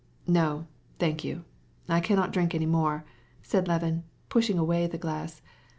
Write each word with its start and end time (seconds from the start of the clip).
"No, 0.25 0.65
thanks, 0.97 1.23
I 1.87 1.99
can't 1.99 2.33
drink 2.33 2.55
any 2.55 2.65
more," 2.65 3.05
said 3.43 3.67
Levin, 3.67 4.03
pushing 4.29 4.57
away 4.57 4.87
his 4.89 4.99
glass. 4.99 5.43